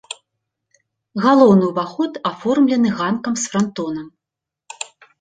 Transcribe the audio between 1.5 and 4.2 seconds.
ўваход аформлены ганкам з франтонам.